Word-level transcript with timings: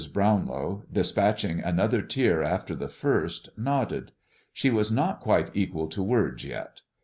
Brownlow, 0.11 0.81
despatching 0.91 1.59
another 1.59 2.01
tear 2.01 2.41
after 2.41 2.75
the 2.75 2.87
first, 2.87 3.49
nodded. 3.55 4.11
She 4.51 4.71
was 4.71 4.91
not 4.91 5.19
quite 5.19 5.51
equal 5.53 5.85
to 5.89 6.01
words 6.01 6.43
yet. 6.43 6.81